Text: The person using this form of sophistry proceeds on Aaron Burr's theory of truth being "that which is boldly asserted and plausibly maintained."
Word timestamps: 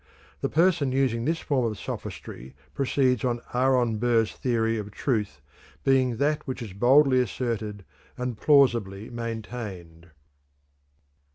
The 0.39 0.49
person 0.49 0.91
using 0.91 1.25
this 1.25 1.41
form 1.41 1.63
of 1.65 1.77
sophistry 1.77 2.55
proceeds 2.73 3.23
on 3.23 3.39
Aaron 3.53 3.99
Burr's 3.99 4.31
theory 4.31 4.79
of 4.79 4.89
truth 4.89 5.41
being 5.83 6.17
"that 6.17 6.47
which 6.47 6.63
is 6.63 6.73
boldly 6.73 7.19
asserted 7.19 7.85
and 8.17 8.35
plausibly 8.35 9.11
maintained." 9.11 10.09